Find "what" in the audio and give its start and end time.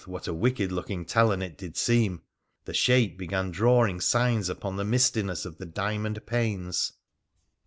0.07-0.25